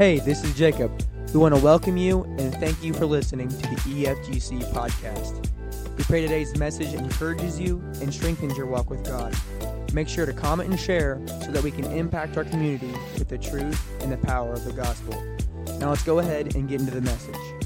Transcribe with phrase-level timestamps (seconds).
[0.00, 0.98] Hey, this is Jacob.
[1.34, 5.46] We want to welcome you and thank you for listening to the EFGC podcast.
[5.98, 9.36] We pray today's message encourages you and strengthens your walk with God.
[9.92, 13.36] Make sure to comment and share so that we can impact our community with the
[13.36, 15.22] truth and the power of the gospel.
[15.78, 17.59] Now let's go ahead and get into the message.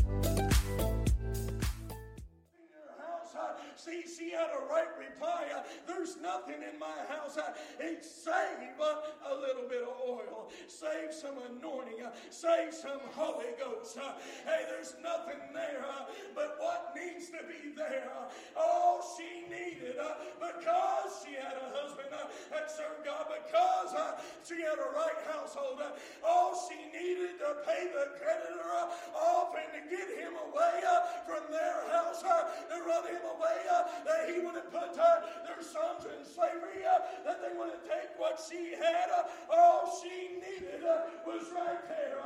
[6.04, 7.38] There's nothing in my house.
[7.80, 13.96] It's save uh, a little bit of oil, save some anointing, save some Holy Ghost.
[14.44, 18.12] Hey, there's nothing there uh, but what needs to be there.
[18.52, 23.96] All she needed uh, because she had a husband uh, that served God, because
[24.44, 25.80] she had a right household,
[26.20, 28.68] all she needed to pay the creditor
[29.16, 30.84] off and to get him away
[31.24, 33.56] from their house, to run him away,
[34.04, 35.64] that he wouldn't put their
[36.00, 39.10] sons in slavery, uh, that they wouldn't take what she had.
[39.10, 42.18] Uh, all she needed uh, was right there.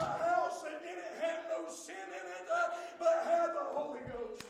[0.00, 2.48] A house that didn't have no sin in it,
[2.98, 4.46] but had the Holy Ghost.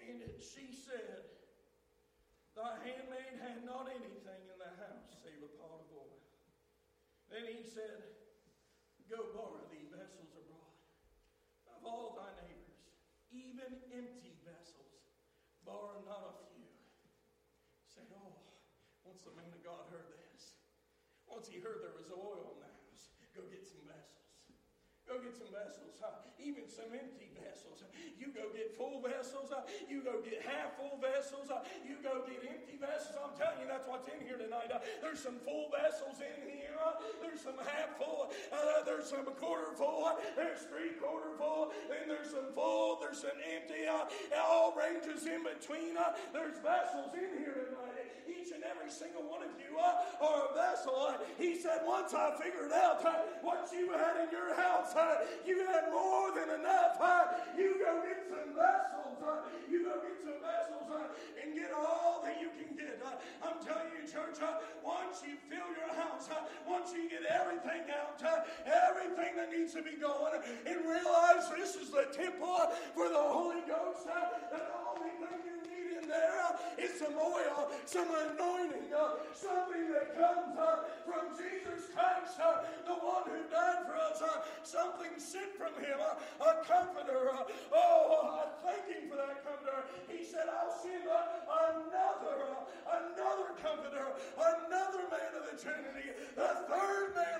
[0.00, 1.26] And she said,
[2.54, 6.16] Thy handmaid had not anything in the house save a pot of oil.
[7.30, 8.16] Then he said,
[9.06, 10.74] Go borrow thee vessels abroad
[11.70, 12.82] of all thy neighbors,
[13.30, 15.14] even empty vessels,
[15.62, 16.66] borrow not a few.
[17.86, 18.34] Say, oh,
[19.06, 20.58] once the man of God heard this,
[21.30, 24.26] once he heard there was oil in the house, go get some vessels.
[25.06, 25.98] Go get some vessels,
[26.38, 27.82] even some empty vessels.
[28.14, 29.50] You go get full vessels.
[29.90, 31.50] You go get half full vessels.
[31.82, 33.18] You go get empty vessels.
[33.18, 34.70] I'm telling you, that's what's in here tonight.
[35.02, 36.78] There's some full vessels in here.
[37.18, 38.30] There's some half full.
[38.52, 40.14] Uh, there's some quarter full.
[40.36, 41.72] There's three quarter full.
[41.90, 43.02] Then there's some full.
[43.02, 43.90] There's some empty.
[43.90, 45.98] All ranges in between.
[46.30, 47.55] There's vessels in here and
[48.66, 50.94] every single one of you uh, are a vessel.
[50.96, 55.26] Uh, he said, once I figured out uh, what you had in your house, uh,
[55.46, 56.98] you had more than enough.
[57.00, 57.24] Uh,
[57.56, 59.18] you go get some vessels.
[59.22, 60.86] Uh, you go get some vessels
[61.42, 62.98] and get all that you can get.
[63.42, 64.38] I'm telling you, church,
[64.82, 66.28] once you fill your house,
[66.66, 68.22] once you get everything out,
[68.66, 73.62] everything that needs to be going, and realize this is the temple for the Holy
[73.66, 75.75] Ghost, that the only thing you need
[76.08, 76.56] there uh,
[76.98, 83.28] some oil, some anointing, uh, something that comes uh, from Jesus Christ, uh, the one
[83.28, 84.22] who died for us,
[84.62, 87.36] something sent from him, a comforter.
[87.72, 89.84] Oh, I thank him for that comforter.
[90.08, 92.38] He said, I'll send another,
[92.88, 94.06] another comforter,
[94.40, 97.35] another man of the Trinity, the third man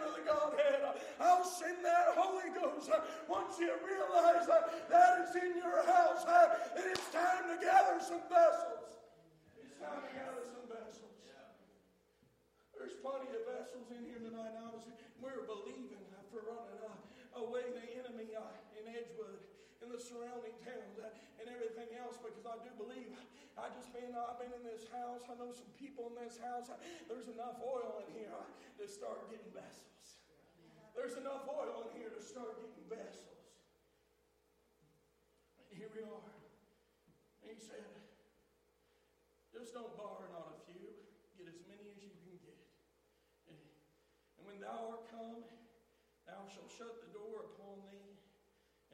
[1.56, 2.92] send that Holy Ghost.
[2.92, 3.00] Uh,
[3.32, 7.96] once you realize uh, that is in your house, uh, that it's time to gather
[8.04, 9.00] some vessels.
[9.56, 11.16] It's time to gather some vessels.
[12.76, 14.52] There's plenty of vessels in here tonight.
[14.52, 14.84] I was,
[15.16, 18.44] we're believing for running uh, away the enemy uh,
[18.76, 19.40] in Edgewood,
[19.80, 21.08] in the surrounding towns, uh,
[21.40, 22.20] and everything else.
[22.20, 23.16] Because I do believe.
[23.56, 24.12] I just been.
[24.12, 25.24] I've been in this house.
[25.24, 26.68] I know some people in this house.
[26.68, 26.76] Uh,
[27.08, 29.95] there's enough oil in here uh, to start getting vessels.
[30.96, 33.44] There's enough oil in here to start getting vessels.
[35.68, 36.32] And here we are.
[37.44, 37.84] And he said,
[39.52, 40.88] just don't borrow not a few.
[41.36, 42.64] Get as many as you can get.
[43.52, 43.60] And,
[44.40, 45.44] and when thou art come,
[46.24, 48.16] thou shalt shut the door upon thee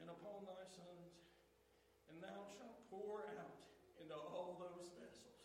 [0.03, 1.15] and upon thy sons,
[2.11, 3.63] and thou shalt pour out
[3.95, 5.39] into all those vessels,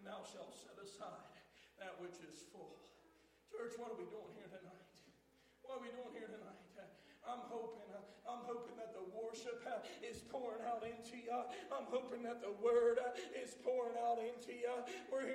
[0.00, 1.36] and thou shalt set aside
[1.76, 2.80] that which is full.
[3.52, 4.88] Church, what are we doing here tonight?
[5.64, 6.64] What are we doing here tonight?
[7.28, 11.36] I'm hoping, uh, I'm hoping that the worship uh, is pouring out into you.
[11.68, 14.72] I'm hoping that the word uh, is pouring out into you.
[15.12, 15.27] We're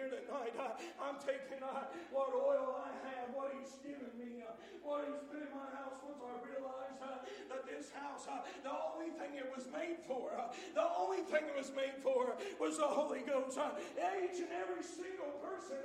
[1.14, 5.46] I'm taking uh, what oil I have, what He's given me, uh, what He's put
[5.46, 6.02] in my house.
[6.02, 7.22] Once I realize uh,
[7.54, 11.46] that this house, uh, the only thing it was made for, uh, the only thing
[11.46, 13.62] it was made for was the Holy Ghost.
[13.62, 13.78] Uh,
[14.26, 15.78] each and every single person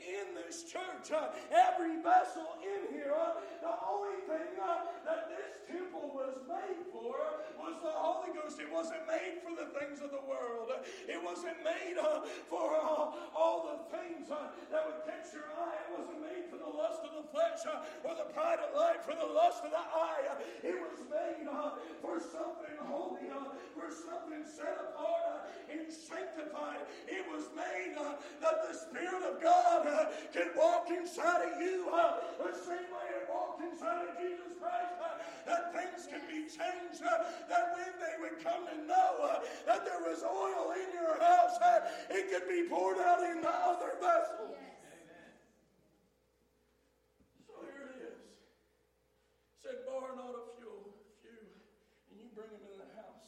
[0.00, 1.12] in this church,
[1.52, 3.12] every vessel in here,
[3.60, 7.20] the only thing that this temple was made for
[7.60, 8.56] was the Holy Ghost.
[8.56, 10.72] It wasn't made for the things of the world.
[11.04, 12.00] It wasn't made
[12.48, 12.80] for
[13.36, 14.30] all the things
[14.70, 15.74] that would catch your eye.
[15.82, 18.69] It wasn't made for the lust of the flesh uh, or the pride of
[19.20, 20.24] the lust of the eye.
[20.64, 26.88] It was made uh, for something holy, uh, for something set apart uh, and sanctified.
[27.06, 31.88] It was made uh, that the Spirit of God uh, can walk inside of you
[31.92, 34.96] uh, the same way it walked inside of Jesus Christ.
[35.46, 37.02] that things can be changed.
[37.02, 41.58] that when they would come to know that there was oil in your house,
[42.10, 44.56] it could be poured out into other vessels.
[47.46, 48.20] So here it is.
[49.62, 50.72] Said, bar not a few,
[51.20, 51.42] few,
[52.10, 53.26] and you bring them in the house,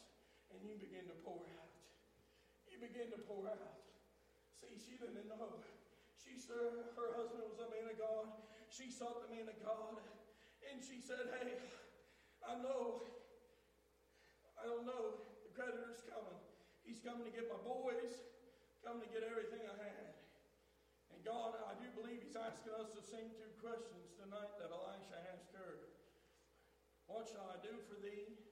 [0.54, 1.62] and you begin to pour out.
[2.82, 3.79] You begin to pour out.
[4.58, 5.62] See, she didn't know.
[6.19, 8.26] She said her husband was a man of God.
[8.75, 10.02] She sought the man of God,
[10.67, 11.62] and she said, "Hey,
[12.43, 13.06] I know.
[14.58, 15.14] I don't know.
[15.46, 16.43] The creditor's coming.
[16.82, 18.19] He's coming to get my boys.
[18.82, 20.19] Coming to get everything I had."
[21.14, 25.23] And God, I do believe He's asking us the same two questions tonight that Elisha
[25.31, 25.87] asked her.
[27.06, 28.43] What shall I do for thee?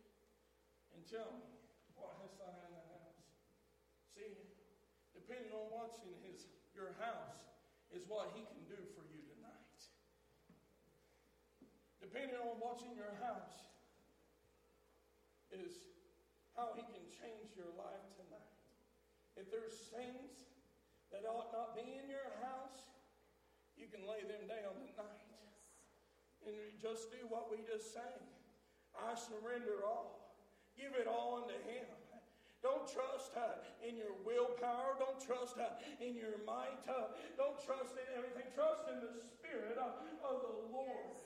[0.95, 1.51] And tell me,
[1.99, 3.11] what hast thou in the house?
[4.21, 4.35] See,
[5.31, 7.39] depending on what's in his your house
[7.95, 9.79] is what he can do for you tonight.
[12.03, 13.63] Depending on what's in your house
[15.55, 15.87] is
[16.59, 18.59] how he can change your life tonight.
[19.39, 20.51] If there's things
[21.15, 22.91] that ought not be in your house,
[23.79, 25.55] you can lay them down tonight.
[26.43, 28.19] And just do what we just sang.
[28.99, 30.35] I surrender all.
[30.75, 31.87] Give it all unto Him.
[32.61, 35.01] Don't trust uh, in your willpower.
[35.01, 36.85] Don't trust uh, in your might.
[36.85, 38.53] Uh, don't trust in everything.
[38.53, 41.17] Trust in the Spirit uh, of the Lord.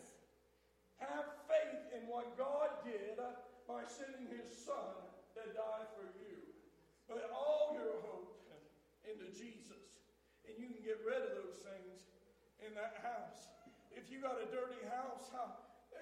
[1.02, 3.34] Have faith in what God did uh,
[3.66, 4.94] by sending His Son
[5.34, 6.38] to die for you.
[7.10, 8.38] Put all your hope
[9.02, 9.84] into Jesus,
[10.46, 12.06] and you can get rid of those things
[12.62, 13.50] in that house.
[13.92, 15.28] If you got a dirty house,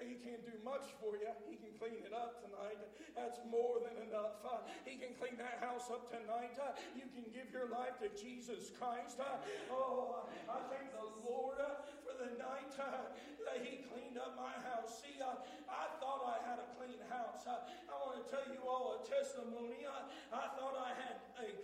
[0.07, 1.31] he can't do much for you.
[1.47, 2.79] He can clean it up tonight.
[3.15, 4.41] That's more than enough.
[4.43, 6.55] Uh, he can clean that house up tonight.
[6.59, 9.19] Uh, you can give your life to Jesus Christ.
[9.19, 9.39] Uh,
[9.71, 11.59] oh, I thank the Lord
[12.03, 15.03] for the night that He cleaned up my house.
[15.03, 17.45] See, I thought I had a clean house.
[17.45, 19.85] I want to tell you all a testimony.
[19.85, 21.62] I thought I had a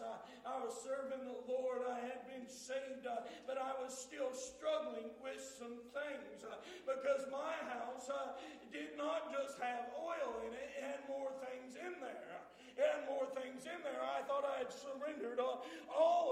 [0.00, 0.24] house.
[0.46, 1.84] I was serving the Lord.
[1.86, 3.06] I had been saved,
[3.46, 6.42] but I was still struggling with some things
[6.88, 8.34] because my house uh,
[8.72, 12.40] did not just have oil in it, it had more things in there.
[12.80, 14.00] It had more things in there.
[14.00, 15.60] I thought I had surrendered all,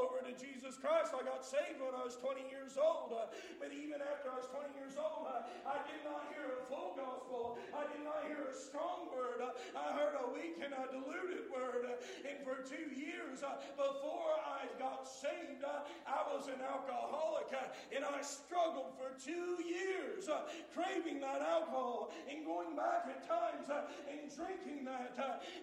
[0.01, 1.13] over to Jesus Christ.
[1.13, 3.13] I got saved when I was 20 years old.
[3.13, 3.29] Uh,
[3.61, 6.97] but even after I was 20 years old, uh, I did not hear a full
[6.97, 7.61] gospel.
[7.75, 9.45] I did not hear a strong word.
[9.45, 11.85] Uh, I heard a weak and a diluted word.
[11.85, 17.51] Uh, and for two years uh, before I got saved, uh, I was an alcoholic.
[17.95, 20.29] and I struggled for two years
[20.75, 25.17] craving that alcohol and going back at times and drinking that.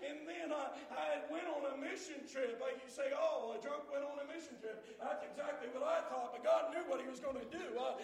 [0.03, 2.59] and then I went on a mission trip.
[2.59, 4.83] You say, oh, a drunk went on a mission trip.
[4.99, 7.65] That's exactly what I thought, but God knew what He was going to do.
[7.77, 7.95] Uh,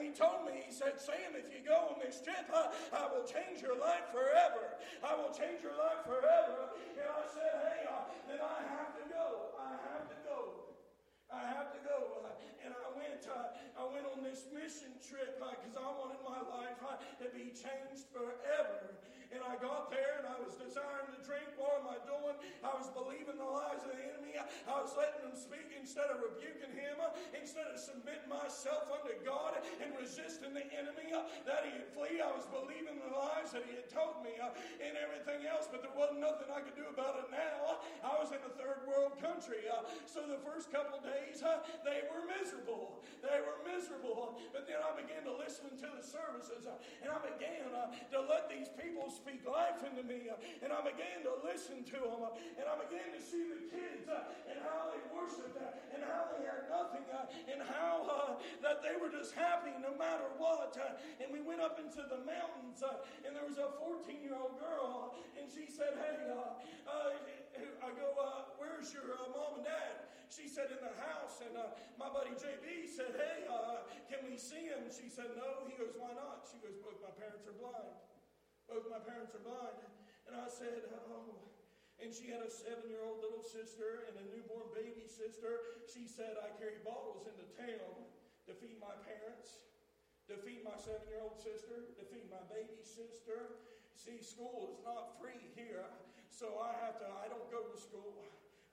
[0.00, 3.26] he told me, He said, Sam, if you go on this trip, uh, I will
[3.26, 4.78] change your life forever.
[5.02, 6.72] I will change your life forever.
[6.96, 9.52] And I said, hey, uh, then I have to go.
[9.60, 10.72] I have to go.
[11.34, 12.22] I have to go.
[12.62, 16.40] And I went, uh, I went on this mission trip because uh, I wanted my
[16.46, 18.94] life uh, to be changed forever.
[19.34, 21.50] And I got there and I was desiring to drink.
[21.58, 22.38] What am I doing?
[22.62, 23.63] I was believing the enemy.
[24.66, 26.96] I was letting him speak instead of rebuking him,
[27.36, 32.20] instead of submitting myself unto God and resisting the enemy uh, that he had flee.
[32.20, 35.84] I was believing the lies that he had told me uh, and everything else, but
[35.84, 37.84] there wasn't nothing I could do about it now.
[38.04, 39.68] I was in a third world country.
[39.68, 41.44] Uh, so the first couple days,
[41.84, 43.04] they were miserable.
[43.20, 44.40] They were miserable.
[44.52, 46.68] But then I began to listen to the services
[47.02, 47.68] and I began
[48.12, 50.30] to let these people speak life into me.
[50.30, 52.20] Uh, and I began to listen to them.
[52.24, 55.56] Uh, and I began to see the kids uh, and how they worshiped
[55.94, 56.02] and
[56.64, 58.30] they nothing uh, and how uh,
[58.62, 60.76] that they were just happy no matter what.
[60.76, 62.80] Uh, and we went up into the mountains
[63.24, 66.16] and there was a 14 year old girl and she said, Hey,
[67.84, 68.16] I go,
[68.56, 69.04] Where's your
[69.36, 70.08] mom and dad?
[70.32, 71.44] She said, In the house.
[71.44, 71.54] And
[72.00, 73.44] my buddy JB said, Hey,
[74.08, 74.88] can we see him?
[74.88, 75.68] She said, No.
[75.68, 76.48] He goes, Why not?
[76.48, 77.92] She goes, Both my parents are blind.
[78.66, 79.78] Both my parents are blind.
[80.26, 81.53] And I said, Oh.
[82.02, 85.82] And she had a seven year old little sister and a newborn baby sister.
[85.88, 88.06] She said, I carry bottles into town
[88.46, 89.66] to feed my parents,
[90.28, 93.62] to feed my seven year old sister, to feed my baby sister.
[93.94, 95.86] See, school is not free here.
[96.28, 98.18] So I have to, I don't go to school.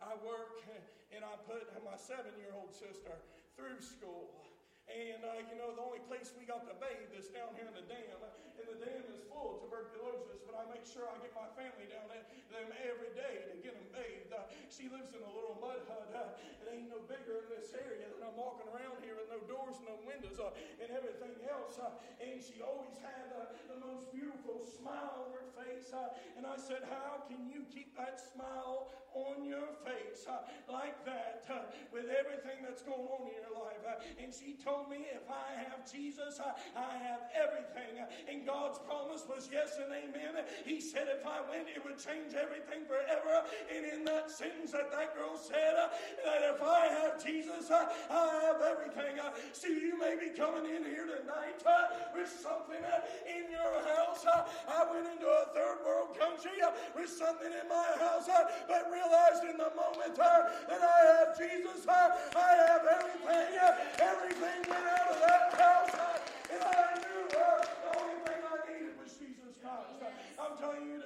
[0.01, 0.65] I work
[1.13, 3.13] and I put my seven year old sister
[3.53, 4.50] through school.
[4.91, 7.75] And, uh, you know, the only place we got to bathe is down here in
[7.75, 8.19] the dam.
[8.59, 11.87] And the dam is full of tuberculosis, but I make sure I get my family
[11.87, 14.31] down there them every day to get them bathed.
[14.31, 16.11] Uh, she lives in a little mud hut.
[16.11, 19.39] Uh, it ain't no bigger in this area than I'm walking around here with no
[19.47, 20.51] doors, no windows, uh,
[20.83, 21.79] and everything else.
[21.79, 25.89] Uh, and she always had uh, the most beautiful smile on her face.
[25.95, 30.27] Uh, and I said, How can you keep that smile on your face
[30.67, 31.43] like that
[31.91, 33.79] with everything that's going on in your life?
[34.19, 38.01] And she told me, If I have Jesus, uh, I have everything.
[38.29, 40.43] and God's promise was yes and amen.
[40.65, 43.45] He said, If I went, it would change everything forever.
[43.73, 45.89] And in that sentence that that girl said, uh,
[46.25, 49.19] that if I have Jesus, uh, I have everything.
[49.19, 52.81] Uh, see, you may be coming in here tonight uh, with something
[53.27, 54.25] in your house.
[54.25, 56.57] I went into a third world country
[56.95, 58.27] with something in my house,
[58.67, 62.60] but realized in the moment that I have Jesus, I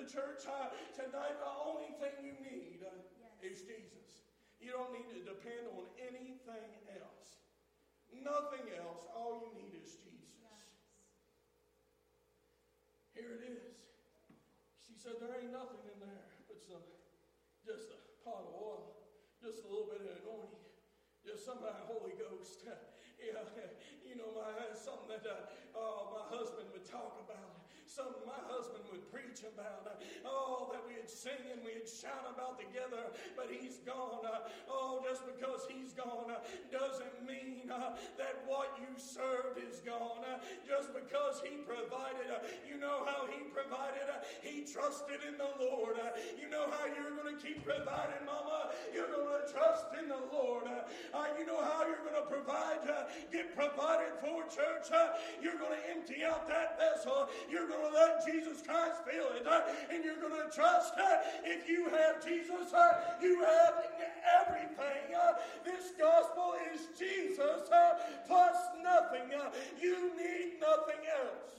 [0.06, 2.94] the church uh, tonight, the only thing you need uh,
[3.42, 4.22] is Jesus.
[4.62, 7.42] You don't need to depend on anything else.
[8.14, 9.10] Nothing else.
[9.18, 10.62] All you need is Jesus.
[13.18, 13.82] Here it is.
[14.86, 16.86] She said, There ain't nothing in there but some,
[17.66, 19.10] just a pot of oil,
[19.42, 20.70] just a little bit of anointing,
[21.26, 22.62] just some of that Holy Ghost.
[23.18, 23.42] yeah,
[24.06, 26.75] you know, my, something that uh, oh, my husband would talk about
[27.96, 29.88] something my husband would preach about.
[29.88, 33.08] Uh, oh, that we'd sing and we'd shout about together,
[33.40, 34.20] but he's gone.
[34.28, 37.72] Uh, oh, just because he's gone uh, doesn't mean
[38.20, 40.28] that what you served is gone.
[40.68, 42.28] Just because he provided,
[42.68, 44.12] you know how he provided,
[44.44, 45.96] he trusted in the Lord.
[46.36, 48.76] You know how you're going to keep providing, Mama?
[48.92, 50.68] You're going to trust in the Lord.
[51.40, 52.84] You know how you're going to provide,
[53.32, 54.92] get provided for, church?
[55.42, 57.30] You're going to empty out that vessel.
[57.50, 59.46] You're going to let Jesus Christ fill it.
[59.92, 60.94] And you're going to trust
[61.44, 62.74] if you have Jesus,
[63.22, 63.74] you have
[64.42, 65.16] everything.
[65.64, 67.70] This gospel is Jesus
[68.28, 69.32] plus nothing.
[69.82, 71.52] You need nothing else.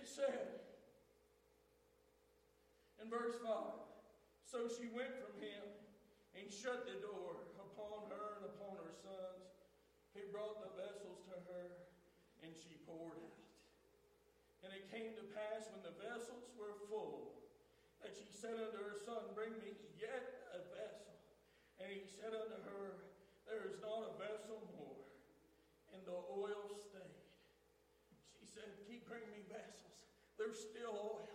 [0.00, 0.56] It said
[3.02, 3.52] in verse 5
[4.44, 5.62] So she went from him
[6.38, 9.42] and shut the door upon her and upon her sons.
[10.14, 11.86] He brought the vessels to her
[12.46, 13.38] and she poured out.
[14.64, 17.36] And it came to pass when the vessels were full
[18.02, 21.14] that she said unto her son, Bring me yet a vessel.
[21.82, 23.10] And he said unto her,
[23.46, 25.02] There is not a vessel more.
[25.94, 27.22] And the oil stayed.
[28.38, 30.06] She said, Keep bringing me vessels.
[30.38, 31.30] There's still oil.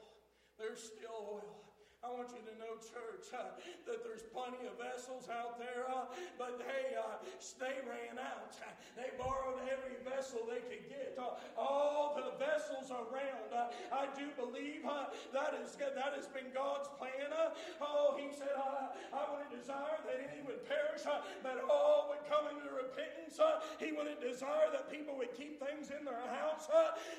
[0.60, 1.71] There's still oil.
[2.02, 3.54] I want you to know, church, uh,
[3.86, 7.22] that there's plenty of vessels out there, uh, but they uh,
[7.62, 8.58] they ran out.
[8.98, 11.14] They borrowed every vessel they could get.
[11.14, 13.54] Uh, all the vessels around.
[13.54, 14.82] Uh, I do believe
[15.30, 17.30] that is that has been God's plan.
[17.78, 22.66] oh, He said, I wouldn't desire that any would perish, but all would come into
[22.74, 23.38] repentance.
[23.78, 26.66] he wouldn't desire that people would keep things in their house,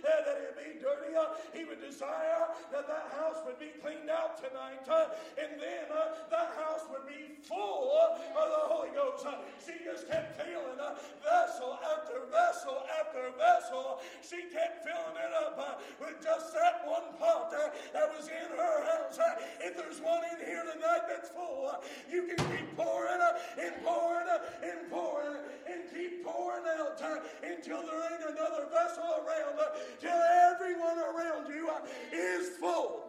[0.02, 1.14] that it be dirty.
[1.54, 6.16] he would desire that that house would be cleaned out tonight tonight, and then uh,
[6.30, 9.26] the house would be full of the Holy Ghost.
[9.64, 14.00] She just kept filling uh, vessel after vessel after vessel.
[14.22, 18.48] She kept filling it up uh, with just that one pot uh, that was in
[18.56, 19.18] her house.
[19.18, 23.20] Uh, if there's one in here tonight that's full, uh, you can keep pouring
[23.58, 24.28] and pouring
[24.62, 25.36] and pouring
[25.68, 27.00] and keep pouring out
[27.42, 29.58] until there ain't another vessel around,
[30.00, 31.68] till everyone around you
[32.12, 33.04] is full.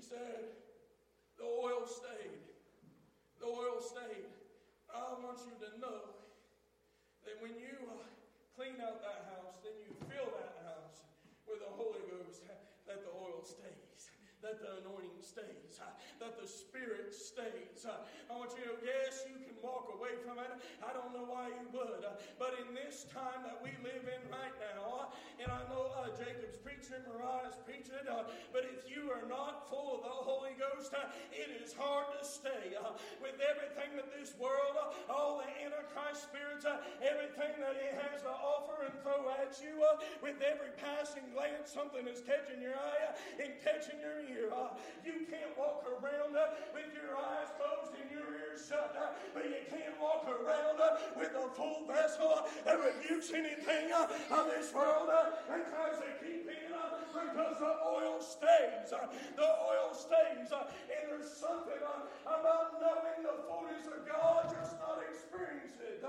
[0.00, 0.54] Said,
[1.36, 2.46] the oil stayed.
[3.40, 4.30] The oil stayed.
[4.92, 6.22] I want you to know
[7.26, 8.06] that when you uh,
[8.54, 11.02] clean out that house, then you fill that house
[11.48, 12.46] with the Holy Ghost,
[12.86, 13.92] that the oil stays
[14.42, 15.78] that the anointing stays,
[16.22, 17.82] that the Spirit stays.
[17.82, 20.54] Uh, I want you to yes, you can walk away from it.
[20.78, 22.06] I don't know why you would.
[22.06, 25.10] Uh, but in this time that we live in right now,
[25.42, 28.06] and I know Jacob's preaching, Mariah's preaching,
[28.52, 30.94] but if you are not full of the Holy Ghost,
[31.32, 32.78] it is hard to stay
[33.18, 34.94] with everything that this world,
[35.82, 36.64] all the Antichrist spirits,
[37.02, 39.82] everything that He has to offer and throw at you,
[40.22, 44.50] with every passing glance, something is catching your eye and catching your ear.
[44.52, 44.74] Uh,
[45.04, 49.44] you can't walk around uh, with your eyes closed and your ears shut, uh, but
[49.44, 54.72] you can't walk around uh, with a full vessel that rebukes anything uh, of this
[54.72, 56.46] world uh, and tries to keep
[57.12, 58.88] because the oil stays.
[58.90, 60.48] the oil stays.
[60.48, 61.80] and there's something
[62.24, 66.04] about knowing the fullness of God, just not experience it.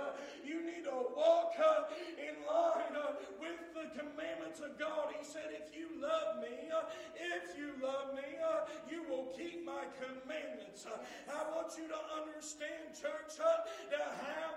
[0.46, 2.96] you need to walk in line
[3.40, 5.14] with the commandments of God.
[5.18, 6.70] He said, if you love me,
[7.16, 10.86] if you love me, uh, you will keep my commandments.
[10.86, 10.98] Uh,
[11.32, 14.54] I want you to understand, church, uh, to have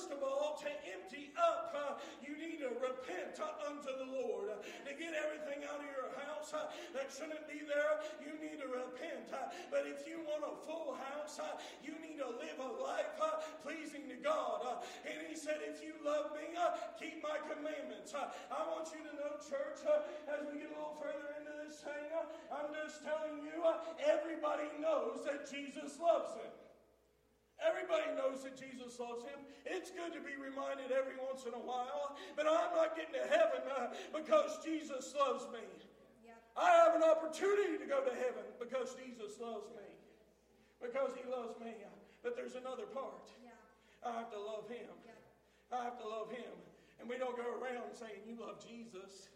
[0.00, 1.92] first of all, to empty up, uh,
[2.24, 4.48] you need to repent uh, unto the Lord.
[4.48, 8.56] Uh, to get everything out of your house uh, that shouldn't be there, you need
[8.64, 9.28] to repent.
[9.28, 13.12] Uh, but if you want a full house, uh, you need to live a life
[13.20, 14.64] uh, pleasing to God.
[14.64, 17.99] Uh, and he said, if you love me, uh, keep my commandments.
[18.48, 19.84] I want you to know, church,
[20.24, 22.08] as we get a little further into this thing,
[22.48, 23.60] I'm just telling you,
[24.00, 26.52] everybody knows that Jesus loves him.
[27.60, 29.36] Everybody knows that Jesus loves him.
[29.68, 33.26] It's good to be reminded every once in a while, but I'm not getting to
[33.28, 35.60] heaven uh, because Jesus loves me.
[36.56, 39.86] I have an opportunity to go to heaven because Jesus loves me.
[40.80, 41.72] Because he loves me.
[42.24, 43.28] But there's another part.
[44.04, 44.88] I have to love him.
[45.70, 46.56] I have to love him.
[47.00, 49.32] And we don't go around saying, You love Jesus.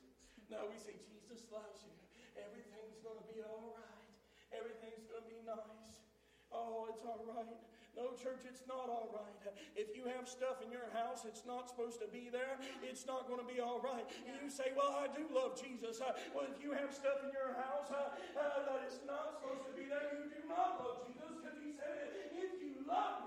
[0.53, 1.97] No, we say, Jesus loves you.
[2.37, 4.13] Everything's going to be all right.
[4.53, 6.05] Everything's going to be nice.
[6.53, 7.57] Oh, it's all right.
[7.97, 9.55] No, church, it's not all right.
[9.79, 13.31] If you have stuff in your house it's not supposed to be there, it's not
[13.31, 14.05] going to be all right.
[14.27, 16.03] You say, Well, I do love Jesus.
[16.03, 19.65] Uh, well, if you have stuff in your house uh, uh, that is not supposed
[19.71, 23.24] to be there, you do not love Jesus because He said, If you love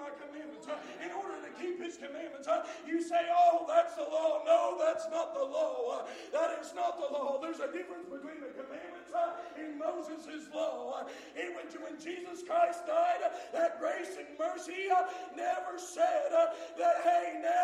[0.00, 0.66] my commandments.
[1.04, 2.48] In order to keep His commandments,
[2.88, 4.40] you say, Oh, that's the law.
[4.48, 6.08] No, that's not the law.
[6.32, 7.38] that is not the law.
[7.40, 9.12] There's a difference between the commandments
[9.60, 11.04] and Moses' law.
[11.36, 13.20] and when, when Jesus Christ died,
[13.52, 14.88] that grace and mercy
[15.36, 17.59] never said that, hey, now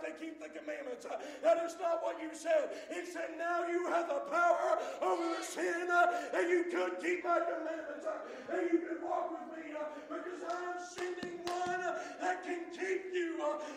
[0.00, 1.06] to keep the commandments.
[1.42, 2.70] That is not what you said.
[2.88, 7.40] It said, now you have the power over the sin and you could keep my
[7.40, 8.06] commandments
[8.48, 9.74] and you can walk with me
[10.08, 11.80] because I am sending one
[12.20, 13.36] that can keep you.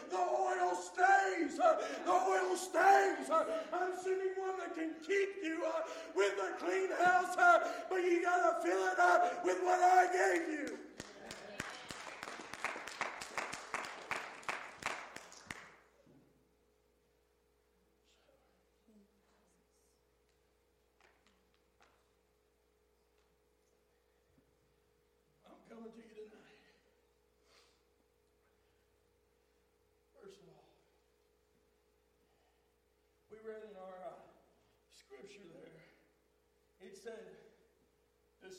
[0.10, 1.58] the oil stays.
[1.58, 3.30] the oil stays.
[3.30, 5.64] I'm sending one that can keep you
[6.16, 10.50] with a clean house, but you got to fill it up with what I gave
[10.50, 10.85] you.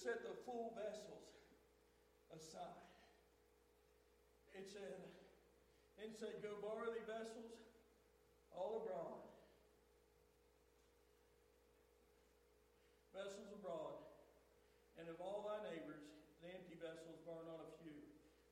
[0.07, 1.27] Set the full vessels
[2.31, 2.79] aside.
[4.55, 5.03] It said,
[5.99, 7.59] it said, go borrow the vessels
[8.55, 9.19] all abroad.
[13.11, 13.99] Vessels abroad,
[15.01, 16.07] and of all thy neighbors,
[16.39, 17.99] the empty vessels bar not a few.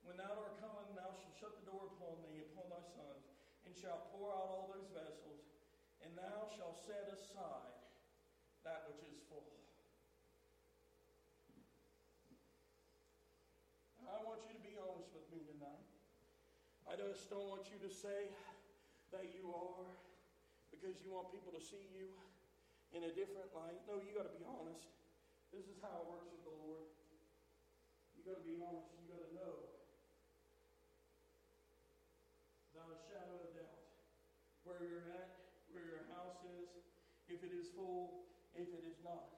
[0.05, 3.25] When thou art coming, thou shalt shut the door upon thee, upon thy sons,
[3.65, 5.41] and shalt pour out all those vessels,
[6.05, 7.73] and thou shalt set aside
[8.61, 9.49] that which is full.
[14.05, 15.85] I want you to be honest with me tonight.
[16.85, 18.29] I just don't want you to say
[19.09, 19.89] that you are
[20.69, 22.13] because you want people to see you
[22.93, 23.81] in a different light.
[23.89, 24.85] No, you got to be honest.
[25.49, 26.85] This is how it works with the Lord.
[28.13, 28.93] You got to be honest.
[29.01, 29.65] You got to know
[32.75, 33.83] without a shadow of doubt
[34.77, 35.31] where you're at,
[35.71, 36.69] where your house is,
[37.31, 39.31] if it is full, if it is not.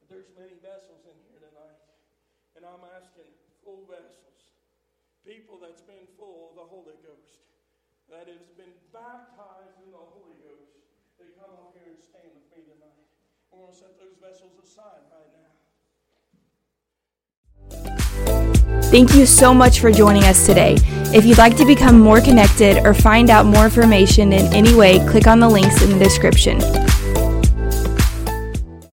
[0.00, 1.80] But there's many vessels in here tonight.
[2.56, 3.28] And I'm asking,
[3.64, 4.52] full vessels.
[5.22, 7.46] People that's been full of the Holy Ghost,
[8.10, 10.82] that has been baptized in the Holy Ghost,
[11.16, 13.06] they come up here and stand with me tonight.
[13.48, 15.51] We're going to set those vessels aside right now.
[18.84, 20.76] Thank you so much for joining us today.
[21.14, 24.98] If you'd like to become more connected or find out more information in any way,
[25.06, 26.58] click on the links in the description.